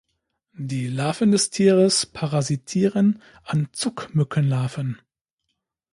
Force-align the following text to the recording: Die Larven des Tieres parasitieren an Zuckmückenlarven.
Die 0.57 0.87
Larven 0.87 1.31
des 1.31 1.51
Tieres 1.51 2.07
parasitieren 2.07 3.21
an 3.43 3.69
Zuckmückenlarven. 3.71 4.99